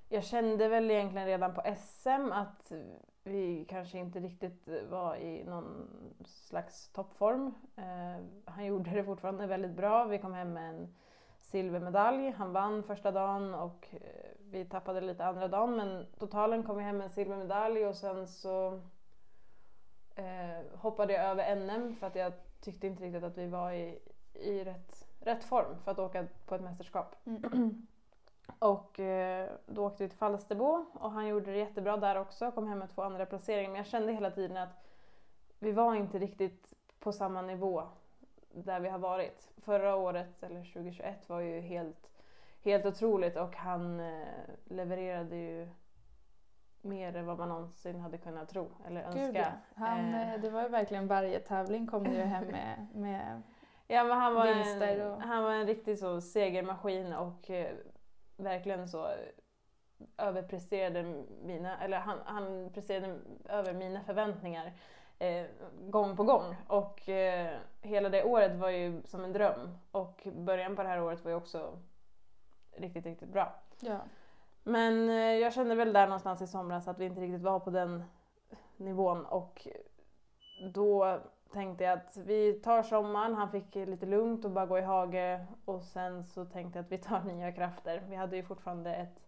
[0.10, 2.72] jag kände väl egentligen redan på SM att
[3.24, 5.90] vi kanske inte riktigt var i någon
[6.26, 7.54] slags toppform.
[7.76, 10.04] Eh, han gjorde det fortfarande väldigt bra.
[10.06, 10.96] Vi kom hem med en
[11.40, 12.32] silvermedalj.
[12.32, 16.84] Han vann första dagen och eh, vi tappade lite andra dagen men totalen kom vi
[16.84, 18.82] hem med en silvermedalj och sen så
[20.16, 24.00] eh, hoppade jag över NM för att jag tyckte inte riktigt att vi var i,
[24.34, 27.16] i rätt, rätt form för att åka på ett mästerskap.
[28.60, 32.68] Och eh, då åkte vi till Falsterbo och han gjorde det jättebra där också, kom
[32.68, 33.70] hem med två andra placeringar.
[33.70, 34.84] Men jag kände hela tiden att
[35.60, 37.84] vi var inte riktigt på samma nivå
[38.52, 39.52] där vi har varit.
[39.58, 42.10] Förra året, eller 2021, var ju helt,
[42.64, 44.28] helt otroligt och han eh,
[44.66, 45.70] levererade ju
[46.82, 49.26] mer än vad man någonsin hade kunnat tro eller önska.
[49.26, 49.48] Gud ja.
[49.76, 50.42] Han, Eh.
[50.42, 53.42] det var ju verkligen varje tävling kom ju hem med, med
[53.88, 54.58] Ja men han var, en,
[55.14, 57.76] och- han var en riktig så segermaskin och eh,
[58.38, 59.16] verkligen så eh,
[60.18, 61.04] överpresterade
[61.44, 63.20] mina, eller han, han presterade
[63.50, 64.74] över mina förväntningar
[65.20, 65.46] eh,
[65.82, 66.56] gång på gång.
[66.68, 69.78] Och eh, hela det året var ju som en dröm.
[69.92, 71.80] Och början på det här året var ju också
[72.72, 73.56] riktigt, riktigt bra.
[73.80, 73.98] ja.
[74.64, 77.70] Men eh, jag kände väl där någonstans i somras att vi inte riktigt var på
[77.70, 78.04] den
[78.78, 79.68] nivån och
[80.74, 81.20] då
[81.52, 85.46] tänkte jag att vi tar sommaren, han fick lite lugnt och bara gå i hage
[85.66, 88.04] och sen så tänkte jag att vi tar nya krafter.
[88.10, 89.24] Vi hade ju fortfarande ett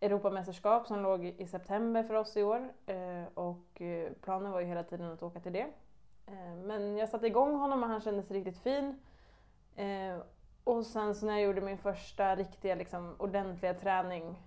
[0.00, 4.66] Europamästerskap som låg i september för oss i år eh, och eh, planen var ju
[4.66, 5.66] hela tiden att åka till det.
[6.26, 9.00] Eh, Men jag satte igång honom och han kändes riktigt fin.
[10.64, 14.42] Och sen så när jag gjorde min första riktiga liksom, ordentliga träning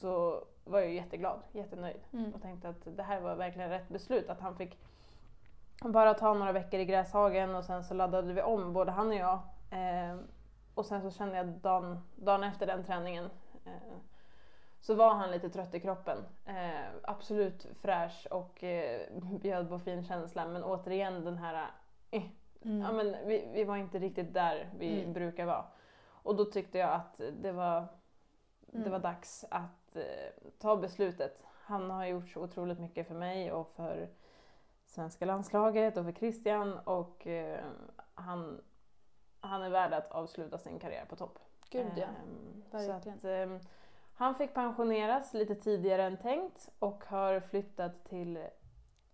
[0.00, 2.32] så var jag jätteglad, jättenöjd Mm.
[2.34, 4.30] och tänkte att det här var verkligen rätt beslut.
[4.30, 4.78] Att han fick
[5.80, 9.14] bara ta några veckor i gräshagen och sen så laddade vi om, både han och
[9.14, 9.38] jag.
[9.70, 10.16] Eh,
[10.74, 13.24] och sen så kände jag dagen, dagen efter den träningen
[13.64, 13.72] eh,
[14.80, 16.18] så var han lite trött i kroppen.
[16.44, 19.00] Eh, absolut fräsch och eh,
[19.40, 21.66] bjöd på fin känsla men återigen den här
[22.10, 22.22] eh,
[22.64, 22.80] Mm.
[22.80, 25.12] Ja, men vi, vi var inte riktigt där vi Mm.
[25.12, 25.64] brukar vara.
[26.08, 27.86] Och då tyckte jag att det var,
[28.66, 28.90] det Mm.
[28.92, 30.02] var dags att eh,
[30.58, 31.42] ta beslutet.
[31.64, 34.08] Han har gjort så otroligt mycket för mig och för
[34.90, 37.60] svenska landslaget och för Christian och eh,
[38.14, 38.60] han,
[39.40, 41.38] han är värd att avsluta sin karriär på topp.
[41.70, 42.04] Gud ja.
[42.04, 43.18] Ehm, verkligen.
[43.18, 43.60] att, ehm,
[44.14, 48.38] Han fick pensioneras lite tidigare än tänkt och har flyttat till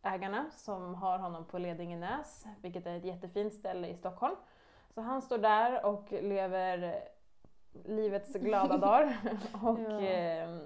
[0.02, 4.36] ägarna som har honom på Ledingenäs, vilket är ett jättefint ställe i Stockholm.
[4.94, 7.02] Så han står där och lever
[7.84, 9.16] livets glada dagar.
[9.62, 10.00] och Ja.
[10.00, 10.60] ja.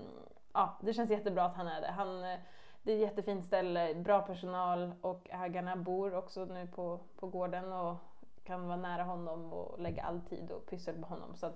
[0.52, 1.90] ja, det känns jättebra att han är det.
[1.90, 2.38] Han, eh,
[2.82, 7.72] det är ett jättefint ställe, bra personal och ägarna bor också nu på, på gården
[7.72, 7.96] och
[8.44, 11.34] kan vara nära honom och lägga all tid och pyssel på honom.
[11.34, 11.50] Så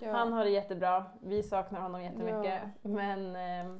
[0.00, 0.12] Ja.
[0.12, 1.04] han har det jättebra.
[1.20, 2.62] Vi saknar honom jättemycket.
[2.82, 2.88] Ja.
[2.88, 3.76] Men eh,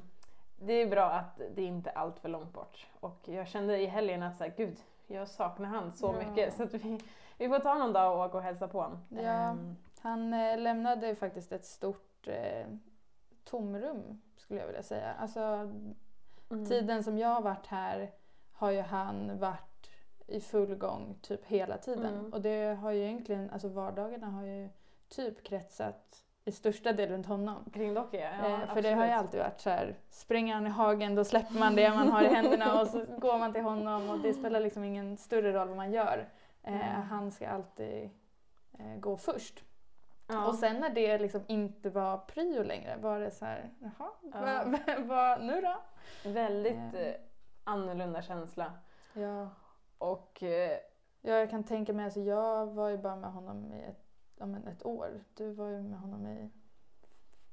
[0.59, 2.87] det är bra att det inte är allt för långt bort.
[2.99, 6.27] Och jag kände i helgen att så här, gud, jag saknar han så Ja.
[6.29, 6.53] mycket.
[6.57, 6.99] Så vi,
[7.37, 8.99] vi får ta någon dag och åka och hälsa på honom.
[9.09, 9.19] Ja.
[9.21, 12.67] Ehm, Han eh, lämnade faktiskt ett stort eh,
[13.43, 15.13] tomrum skulle jag vilja säga.
[15.19, 15.69] Alltså
[16.51, 16.65] mm.
[16.65, 18.11] tiden som jag har varit här
[18.51, 19.89] har ju han varit
[20.27, 22.13] i full gång typ hela tiden.
[22.13, 22.33] Mm.
[22.33, 24.69] Och det har ju egentligen, alltså vardagarna har ju
[25.09, 27.71] typ kretsat i största del runt honom.
[27.73, 28.47] Kring Docky, ja.
[28.47, 29.25] eh, för det har ju absolut.
[29.25, 32.27] alltid varit så här, springer han i hagen då släpper man det man har i
[32.27, 35.77] händerna och så går man till honom och det spelar liksom ingen större roll vad
[35.77, 36.29] man gör.
[36.63, 37.01] Eh, Mm.
[37.01, 38.09] Han ska alltid
[38.79, 39.63] eh, gå först.
[40.29, 40.47] Ja.
[40.47, 44.63] Och sen när det liksom inte var prio längre var det så här, jaha, Ja.
[44.65, 45.75] vad vad- nu då?
[46.29, 46.95] Väldigt Ehm.
[46.95, 47.13] eh,
[47.63, 48.71] annorlunda känsla.
[49.13, 49.49] Ja.
[49.97, 50.77] Och eh,
[51.21, 54.05] ja, jag kan tänka mig, alltså jag var ju bara med honom i ett,
[54.37, 55.23] ja, men ett år.
[55.33, 56.49] Du var ju med honom i,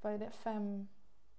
[0.00, 0.88] vad är det, fem,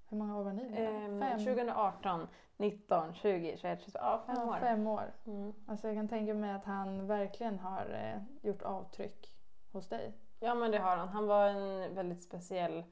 [0.10, 1.20] hur många år var ni med?
[1.30, 1.40] fem?
[1.40, 4.60] 2018, 19, 20, 21, 22, ja fem ja, år.
[4.60, 5.14] fem år.
[5.26, 5.54] Mm.
[5.68, 9.34] Alltså jag kan tänka mig att han verkligen har eh, gjort avtryck
[9.72, 10.14] hos dig.
[10.40, 11.08] Ja men det har han.
[11.10, 12.84] Han var en väldigt speciell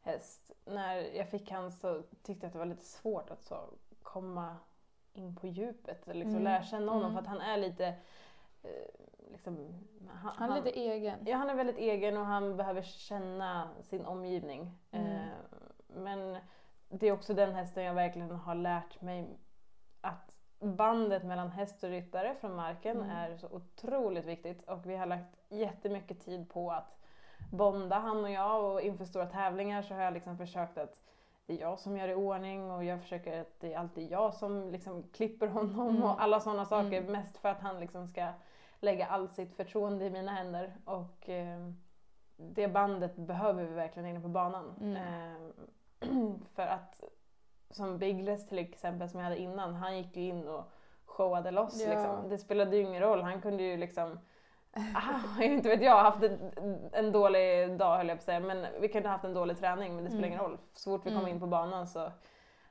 [0.00, 0.50] häst.
[0.64, 3.68] När jag fick han så tyckte jag att det var lite svårt att så
[4.02, 4.56] komma
[5.12, 6.42] in på djupet och liksom Mm.
[6.44, 7.14] lära känna honom Mm.
[7.14, 7.86] för att han är lite
[8.62, 8.70] eh,
[9.30, 11.18] liksom, han, Han är lite egen.
[11.26, 14.78] Ja, han är väldigt egen och han behöver känna sin omgivning.
[14.90, 15.06] Mm.
[15.12, 15.28] Eh,
[15.86, 16.38] men
[16.88, 19.38] det är också den hästen jag verkligen har lärt mig
[20.00, 20.33] att
[20.64, 23.10] bandet mellan häst och ryttare från marken Mm.
[23.10, 26.98] är så otroligt viktigt och vi har lagt jättemycket tid på att
[27.50, 31.00] bonda han och jag och inför stora tävlingar så har jag liksom försökt att
[31.46, 34.34] det är jag som gör i ordning och jag försöker att det är alltid jag
[34.34, 36.02] som liksom klipper honom Mm.
[36.02, 36.98] och alla sådana saker.
[37.00, 37.12] Mm.
[37.12, 38.28] Mest för att han liksom ska
[38.80, 40.74] lägga allt sitt förtroende i mina händer.
[40.84, 41.70] Och eh,
[42.36, 44.96] det bandet behöver vi verkligen inne på banan.
[44.96, 46.08] Eh,
[46.54, 47.02] för att
[47.74, 50.64] som Biggles till exempel som jag hade innan, han gick ju in och
[51.06, 51.82] showade loss.
[51.84, 51.90] Ja.
[51.90, 52.28] Liksom.
[52.28, 54.18] Det spelade ju ingen roll, han kunde ju liksom
[54.94, 56.22] Ah, inte vet jag, haft
[56.92, 59.94] en, dålig dag höll jag på att säga, men vi kunde haft en dålig träning
[59.94, 60.32] men det spelar Mm.
[60.32, 60.58] ingen roll.
[60.74, 61.30] Så fort vi kom Mm.
[61.30, 62.10] in på banan så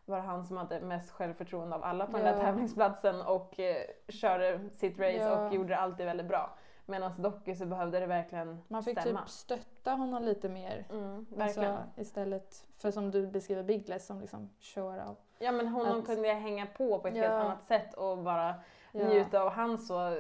[0.05, 2.31] var det han som hade mest självförtroende av alla på den Ja.
[2.33, 3.75] där tävlingsplatsen och eh,
[4.09, 5.47] körde sitt race Ja.
[5.47, 6.49] och gjorde det alltid väldigt bra.
[6.85, 9.19] Medan Docky så behövde det verkligen Man fick stämma.
[9.21, 10.85] typ stötta honom lite mer.
[10.89, 11.71] Mm, verkligen.
[11.71, 15.15] Alltså, istället för som du beskriver Biggles som liksom showar av.
[15.39, 17.21] ja men honom att- kunde jag hänga på på ett Ja.
[17.21, 18.55] helt annat sätt och bara
[18.91, 19.07] Ja.
[19.07, 20.15] njuta av hans så Ja.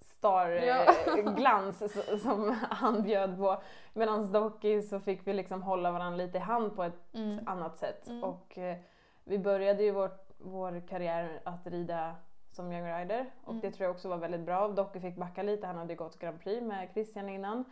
[0.00, 1.82] star-glans
[2.22, 3.62] som han bjöd på.
[3.92, 7.48] Medan Docky så fick vi liksom hålla varandra lite i hand på ett Mm.
[7.48, 8.08] annat sätt.
[8.08, 8.24] Mm.
[8.24, 8.76] Och eh,
[9.24, 12.14] vi började ju vår, vår karriär att rida
[12.60, 13.60] som young rider och Mm.
[13.60, 14.68] det tror jag också var väldigt bra.
[14.68, 17.64] Docky fick backa lite, han hade gått Grand Prix med Christian innan.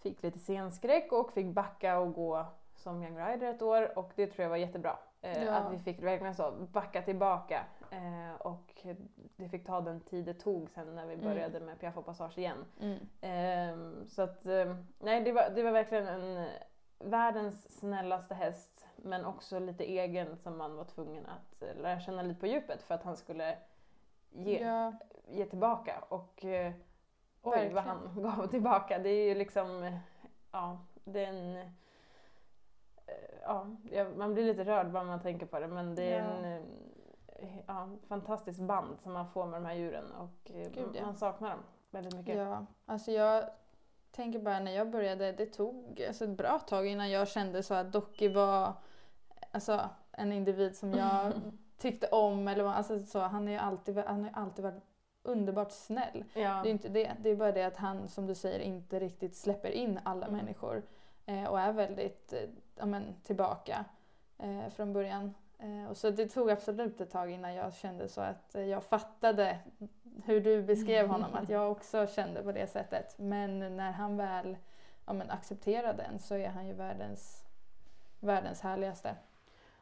[0.00, 4.26] Fick lite scenskräck och fick backa och gå som young rider ett år och det
[4.26, 4.98] tror jag var jättebra.
[5.22, 5.52] Eh, Ja.
[5.52, 8.86] Att vi fick verkligen så backa tillbaka eh, och
[9.36, 11.24] det fick ta den tid det tog sen när vi Mm.
[11.26, 12.64] började med Piaffe och Passage igen.
[12.80, 12.98] Mm.
[13.20, 16.48] Ehm, så att, ehm, nej det var, det var verkligen en eh,
[16.98, 22.22] världens snällaste häst men också lite egen som man var tvungen att eh, lära känna
[22.22, 23.58] lite på djupet för att han skulle
[24.30, 24.92] ge, Ja,
[25.28, 26.04] ge tillbaka.
[26.08, 26.72] Och eh,
[27.42, 28.98] oj vad han gav tillbaka.
[28.98, 29.98] Det är ju liksom,
[30.52, 31.66] ja, det är en eh,
[33.42, 33.66] Ja,
[34.16, 36.24] man blir lite rörd bara man tänker på det men det är Ja.
[36.30, 40.90] en eh, ja, fantastisk band som man får med de här djuren och eh, Gud,
[40.94, 41.02] ja.
[41.04, 41.60] man saknar dem
[41.90, 42.36] väldigt mycket.
[42.36, 42.66] ja.
[42.86, 43.44] Alltså jag
[44.10, 47.74] tänker bara när jag började, det tog alltså ett bra tag innan jag kände så
[47.74, 48.72] att Docky var
[49.50, 49.80] alltså,
[50.12, 51.32] en individ som jag
[51.78, 52.48] tyckte om.
[52.48, 54.82] Eller, alltså, så, han har ju alltid, han ju alltid varit
[55.22, 56.24] underbart snäll.
[56.34, 56.60] Ja.
[56.62, 57.12] Det är inte det.
[57.20, 60.38] Det är bara det att han, som du säger, inte riktigt släpper in alla Mm.
[60.38, 60.82] människor.
[61.26, 62.38] Eh, och är väldigt eh,
[62.76, 63.84] ja, men, tillbaka
[64.38, 65.34] eh, från början.
[65.58, 68.84] Eh, och så det tog absolut ett tag innan jag kände så att eh, jag
[68.84, 69.58] fattade
[70.24, 71.34] hur du beskrev honom.
[71.34, 73.14] att jag också kände på det sättet.
[73.18, 74.56] Men när han väl
[75.06, 77.44] ja, men, accepterade den så är han ju världens,
[78.20, 79.14] världens härligaste.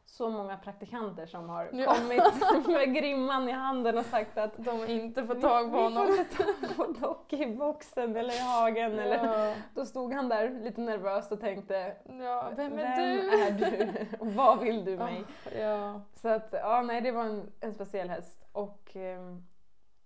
[0.08, 1.94] Så många praktikanter som har Ja.
[1.94, 6.06] kommit med grimman i handen och sagt att De inte får tag på honom.
[6.06, 8.98] Vi får inte tag på Dock i boxen eller i hagen.
[8.98, 9.54] Eller, Ja.
[9.74, 13.42] då stod han där lite nervöst och tänkte ja, vem är Vem du?
[13.42, 14.06] är du?
[14.20, 15.24] Och vad vill du mig?
[15.58, 16.00] Ja.
[16.14, 18.46] Så att, ja nej det var en, en speciell häst.
[18.52, 19.46] Och ehm,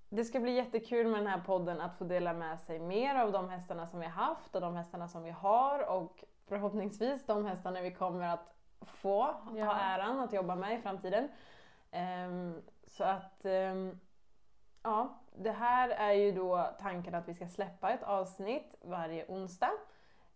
[0.08, 3.32] det ska bli jättekul med den här podden att få dela med sig mer av
[3.32, 7.44] de hästarna som vi har haft och de hästarna som vi har och förhoppningsvis de
[7.46, 8.54] hästarna vi kommer att
[8.86, 9.64] få Ja.
[9.64, 11.28] ha äran att jobba med i framtiden.
[11.90, 14.00] Ehm, så att ehm,
[14.82, 19.70] ja, det här är ju då tanken att vi ska släppa ett avsnitt varje onsdag.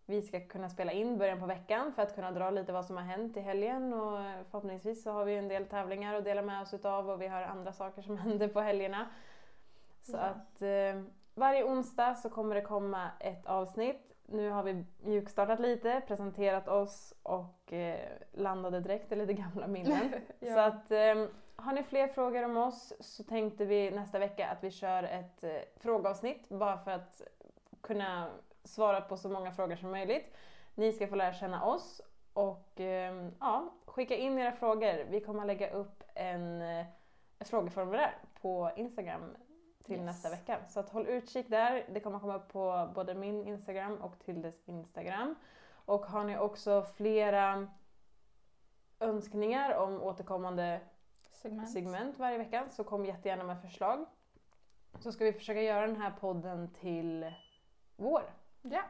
[0.06, 2.96] Vi ska kunna spela in början på veckan för att kunna dra lite vad som
[2.96, 4.18] har hänt i helgen och
[4.50, 7.42] förhoppningsvis så har vi en del tävlingar att dela med oss utav och vi har
[7.42, 9.06] andra saker som händer på helgerna.
[10.02, 10.20] Så Ja.
[10.20, 11.02] att eh,
[11.34, 14.13] varje onsdag så kommer det komma ett avsnitt.
[14.26, 20.14] Nu har vi mjukstartat lite, presenterat oss och eh, landade direkt i lite gamla minnen.
[20.38, 20.54] Ja.
[20.54, 24.64] Så att eh, har ni fler frågor om oss så tänkte vi nästa vecka att
[24.64, 27.22] vi kör ett eh, frågeavsnitt bara för att
[27.80, 28.28] kunna
[28.64, 30.36] svara på så många frågor som möjligt.
[30.74, 32.00] Ni ska få lära känna oss
[32.32, 35.04] och eh, ja, skicka in era frågor.
[35.10, 36.86] Vi kommer att lägga upp en, eh,
[37.38, 39.36] ett frågeformulär på Instagram
[39.84, 40.04] till Yes.
[40.04, 40.58] nästa vecka.
[40.68, 41.84] Så att håll utkik där.
[41.92, 45.34] Det kommer komma upp på både min Instagram och Tildes Instagram.
[45.86, 47.68] Och har ni också flera
[49.00, 50.80] önskningar om återkommande
[51.30, 51.70] Segment.
[51.70, 54.06] segment varje vecka så kom jättegärna med förslag.
[55.00, 57.32] Så ska vi försöka göra den här podden till
[57.96, 58.22] vår.
[58.62, 58.82] Ja.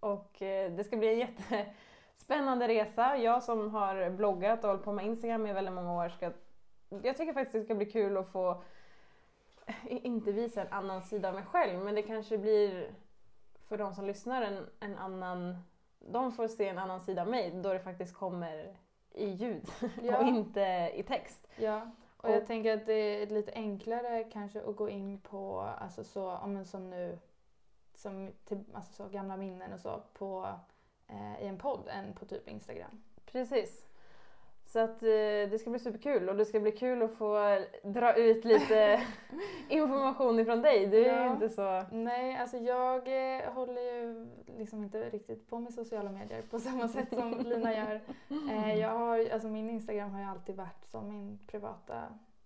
[0.00, 3.16] Och eh, det ska bli en jättespännande resa.
[3.16, 6.32] Jag som har bloggat och hållit på med Instagram i väldigt många år ska...
[7.02, 8.62] Jag tycker faktiskt det ska bli kul att få
[9.86, 12.94] inte visa en annan sida av mig själv men det kanske blir
[13.68, 15.56] för de som lyssnar en, en annan...
[15.98, 18.76] De får se en annan sida av mig då det faktiskt kommer
[19.14, 19.66] i ljud
[20.02, 20.18] Ja.
[20.18, 21.48] och inte i text.
[21.56, 22.92] Ja, och, Och- jag tänker att det
[23.22, 27.18] är lite enklare kanske att gå in på, alltså så, ja, men som nu,
[27.94, 30.48] som till, alltså så gamla minnen och så på,
[31.08, 33.02] eh, i en podd än på typ Instagram.
[33.26, 33.86] Precis.
[34.72, 35.08] Så att eh,
[35.50, 39.02] det ska bli superkul och det ska bli kul att få dra ut lite
[39.68, 40.86] information ifrån dig.
[40.86, 41.32] Du är ju Ja.
[41.32, 41.84] inte så...
[41.90, 44.26] Nej, alltså jag eh, håller ju
[44.58, 48.00] liksom inte riktigt på med sociala medier på samma sätt som Lina gör.
[48.50, 52.02] Eh, jag har, alltså min Instagram har ju alltid varit som min privata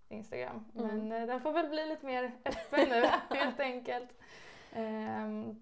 [0.08, 0.64] Instagram.
[0.78, 1.08] Mm.
[1.08, 3.06] Men eh, den får väl bli lite mer öppen nu
[3.36, 4.08] helt enkelt.
[4.72, 5.60] Ehm,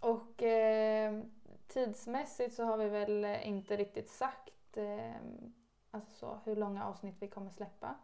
[0.00, 1.30] och ehm,
[1.68, 5.52] tidsmässigt så har vi väl inte riktigt sagt ehm,
[5.94, 7.94] alltså så, hur långa avsnitt vi kommer släppa.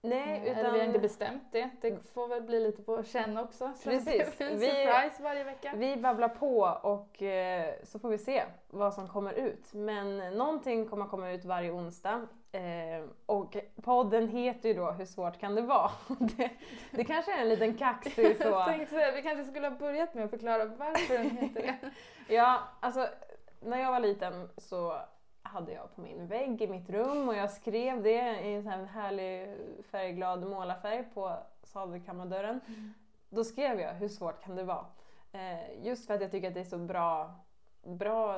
[0.00, 0.56] Nej, Eh, utan...
[0.58, 1.70] Eller vi har inte bestämt det.
[1.80, 3.72] Det får väl bli lite på känn också.
[3.76, 4.22] Så Precis.
[4.28, 5.72] att det blir en Vi- surprise varje vecka.
[5.76, 9.72] Vi babblar på och eh, så får vi se vad som kommer ut.
[9.74, 12.26] Men någonting kommer komma ut varje onsdag.
[12.52, 15.90] Eh, och podden heter ju då Hur svårt kan det vara?
[16.18, 16.50] det,
[16.90, 18.48] det kanske är en liten kaxig så...
[18.48, 21.78] Jag tänkte säga, vi kanske skulle ha börjat med att förklara varför den heter det.
[22.34, 23.06] Ja, alltså
[23.60, 24.96] när jag var liten så
[25.52, 28.72] hade jag på min vägg i mitt rum och jag skrev det i en sån
[28.72, 29.56] här härlig
[29.90, 32.60] färgglad målarfärg på sadelkammardörren.
[33.28, 34.86] Då skrev jag hur svårt kan det vara?
[35.32, 37.34] Eh, just för att jag tycker att det är så bra,
[37.82, 38.36] bra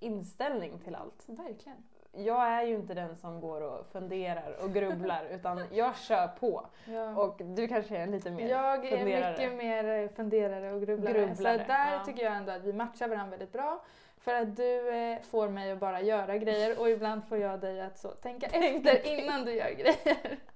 [0.00, 1.24] inställning till allt.
[1.26, 1.78] Verkligen.
[2.12, 6.66] Jag är ju inte den som går och funderar och grubblar utan jag kör på.
[6.84, 7.16] Ja.
[7.16, 9.30] Och du kanske är lite mer jag är funderare.
[9.30, 11.12] mycket mer funderare och grubblare.
[11.14, 12.04] Grubblare, Så där ja.
[12.06, 13.82] tycker jag ändå att vi matchar varandra väldigt bra.
[14.20, 17.80] För att du eh, får mig att bara göra grejer och ibland får jag dig
[17.80, 20.38] att så, tänka efter innan du gör grejer.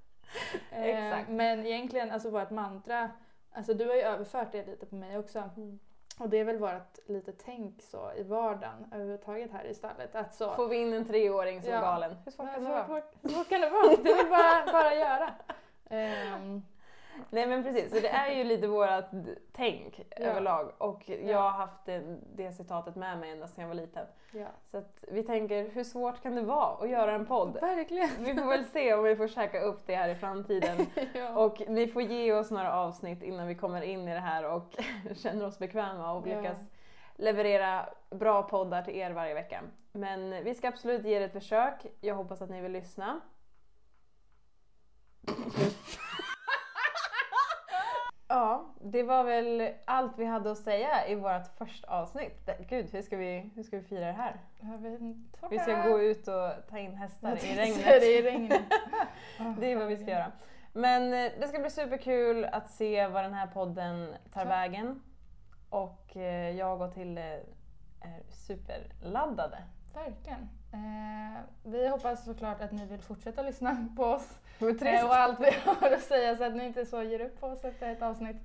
[0.71, 1.29] Eh, Exakt.
[1.31, 3.11] Men egentligen, alltså vårt mantra,
[3.53, 5.39] alltså du har ju överfört det lite på mig också.
[5.57, 5.79] Mm.
[6.19, 10.15] Och det är väl vårt lite tänk så i vardagen överhuvudtaget här i stallet.
[10.15, 11.81] Att så, Får vi in en treåring som Ja.
[11.81, 12.17] galen?
[12.25, 12.87] Hur svårt kan det vara?
[12.87, 13.97] så, så kan det vara.
[13.97, 15.31] Det är bara, bara göra.
[15.91, 16.63] Ehm,
[17.31, 19.11] Nej men precis, så det är ju lite vårat
[19.53, 20.17] tänk Ja.
[20.27, 21.39] överlag och jag Ja.
[21.41, 24.07] har haft det, det citatet med mig ända sedan jag var liten.
[24.33, 24.47] ja.
[24.71, 27.59] Så att vi tänker, hur svårt kan det vara att göra en podd?
[27.61, 28.09] Verkligen.
[28.19, 30.87] Vi får väl se om vi får käka upp det här i framtiden.
[31.37, 34.77] Och ni får ge oss några avsnitt innan vi kommer in i det här och
[35.17, 36.71] känner oss bekväma och lyckas
[37.17, 39.61] leverera bra poddar till er varje vecka.
[39.93, 41.87] Men vi ska absolut ge det ett försök.
[42.01, 43.21] Jag hoppas att ni vill lyssna.
[48.33, 52.51] Ja, det var väl allt vi hade att säga i vårt första avsnitt.
[52.69, 54.41] Gud, hur ska vi, hur ska vi fira det här?
[55.51, 58.03] Vi ska gå ut och ta in hästar i regnet.
[58.03, 58.63] i regnet.
[59.59, 60.33] Det är vad vi ska göra.
[60.73, 65.03] Men eh, det ska bli superkul att se vad den här podden tar vägen.
[65.71, 67.41] Och eh, jag och Tilde
[68.01, 69.59] är superladdade
[69.95, 70.49] Verkligen.
[70.73, 74.29] Eh, vi hoppas såklart att ni vill fortsätta lyssna på oss
[74.61, 77.47] eh, och allt vi har att säga så att ni inte så ger upp på
[77.47, 78.37] oss efter ett avsnitt.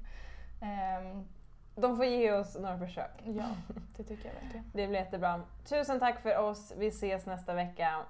[0.62, 1.28] Ehm,
[1.76, 3.22] De får ge oss några försök.
[3.26, 3.46] ja,
[3.98, 4.66] det tycker jag verkligen.
[4.74, 5.42] Det blir jättebra.
[5.70, 6.74] Tusen tack för oss.
[6.78, 8.06] Vi ses nästa vecka.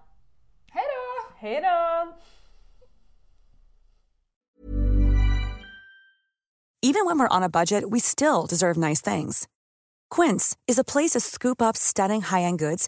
[0.72, 1.34] Hej då!
[1.38, 2.14] Hej då!
[6.84, 9.48] Even when we're on a budget, we still deserve nice things.
[10.16, 12.88] Quince is a place to scoop up stunning high-end goods